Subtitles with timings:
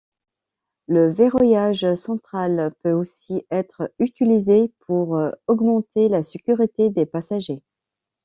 [0.87, 7.61] Le verrouillage central peut aussi être utilisé pour augmenter la sécurité des passagers.